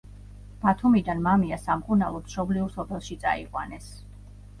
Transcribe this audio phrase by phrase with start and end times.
[0.61, 3.91] ბათუმიდან მამია სამკურნალოდ მშობლიურ სოფელში წაიყვანეს.